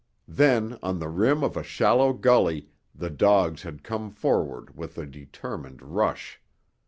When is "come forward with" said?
3.83-4.97